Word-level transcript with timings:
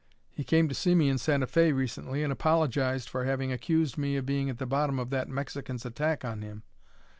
He 0.31 0.43
came 0.43 0.67
to 0.67 0.73
see 0.73 0.95
me 0.95 1.09
in 1.09 1.19
Santa 1.19 1.45
Fe 1.45 1.73
recently, 1.73 2.23
and 2.23 2.33
apologized 2.33 3.07
for 3.07 3.23
having 3.25 3.51
accused 3.51 3.99
me 3.99 4.15
of 4.15 4.25
being 4.25 4.49
at 4.49 4.57
the 4.57 4.65
bottom 4.65 4.97
of 4.97 5.11
that 5.11 5.29
Mexican's 5.29 5.85
attack 5.85 6.25
on 6.25 6.41
him. 6.41 6.63